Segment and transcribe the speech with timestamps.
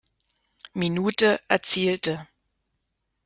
[0.73, 2.27] Minute, erzielte.